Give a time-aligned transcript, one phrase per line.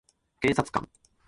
[0.39, 0.89] 検察官